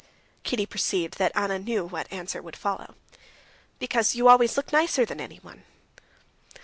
[0.41, 2.95] Kitty perceived that Anna knew what answer would follow.
[3.77, 5.63] "Because you always look nicer than anyone."